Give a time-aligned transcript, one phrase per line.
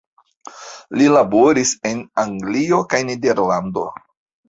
[1.01, 3.91] Li laboris en Anglio kaj Nederlando.